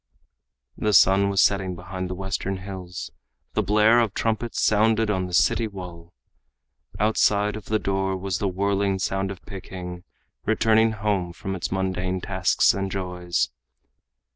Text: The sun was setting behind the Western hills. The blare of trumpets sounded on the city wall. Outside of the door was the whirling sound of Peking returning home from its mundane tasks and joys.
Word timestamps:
The 0.79 0.93
sun 0.93 1.29
was 1.29 1.43
setting 1.43 1.75
behind 1.75 2.09
the 2.09 2.15
Western 2.15 2.57
hills. 2.57 3.11
The 3.53 3.61
blare 3.61 3.99
of 3.99 4.15
trumpets 4.15 4.59
sounded 4.59 5.11
on 5.11 5.27
the 5.27 5.33
city 5.35 5.67
wall. 5.67 6.11
Outside 6.99 7.55
of 7.55 7.65
the 7.65 7.77
door 7.77 8.17
was 8.17 8.39
the 8.39 8.47
whirling 8.47 8.97
sound 8.97 9.29
of 9.29 9.43
Peking 9.45 10.03
returning 10.43 10.93
home 10.93 11.33
from 11.33 11.53
its 11.55 11.71
mundane 11.71 12.19
tasks 12.19 12.73
and 12.73 12.91
joys. 12.91 13.51